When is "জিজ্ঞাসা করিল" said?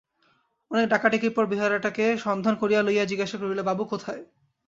3.05-3.59